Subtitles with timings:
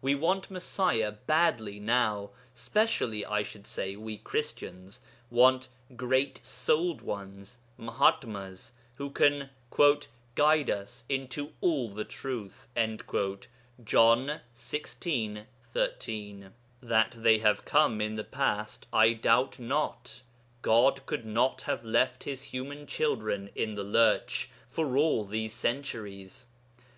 [0.00, 7.58] We want Messiah badly now; specially, I should say, we Christians want 'great souled ones'
[7.76, 9.50] (Mahatmas), who can
[10.34, 15.44] 'guide us into all the truth' (John xvi.
[15.68, 16.52] 13).
[16.82, 20.22] That they have come in the past, I doubt not.
[20.62, 26.46] God could not have left his human children in the lurch for all these centuries.